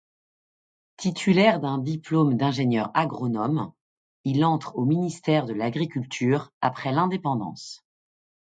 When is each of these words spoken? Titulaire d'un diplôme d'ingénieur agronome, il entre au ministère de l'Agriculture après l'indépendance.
Titulaire 0.97 1.59
d'un 1.59 1.77
diplôme 1.77 2.33
d'ingénieur 2.35 2.89
agronome, 2.95 3.71
il 4.23 4.43
entre 4.43 4.75
au 4.75 4.83
ministère 4.85 5.45
de 5.45 5.53
l'Agriculture 5.53 6.51
après 6.59 6.91
l'indépendance. 6.91 7.85